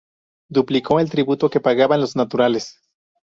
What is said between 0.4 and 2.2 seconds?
Duplicó el tributo que pagaban los